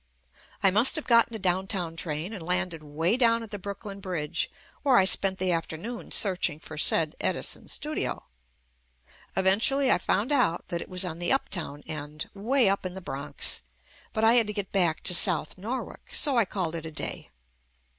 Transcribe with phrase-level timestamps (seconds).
[0.63, 4.49] I must have gotten a downtown train and landed way down at the Brooklyn Bridge,
[4.81, 8.25] where I spent the afternoon searching for said Edison Studio.
[9.35, 12.99] Eventually I found out that it was on the uptown end, way up in the
[12.99, 13.61] Bronx,
[14.11, 17.29] but I had to get back to South Norwalk, so I called it a day.